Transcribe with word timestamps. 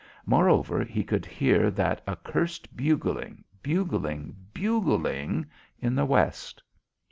Moreover, 0.25 0.83
he 0.83 1.03
could 1.03 1.27
hear 1.27 1.69
that 1.69 2.01
accursed 2.07 2.75
bugling, 2.75 3.43
bugling, 3.61 4.35
bugling 4.51 5.45
in 5.79 5.93
the 5.93 6.05
west. 6.05 6.63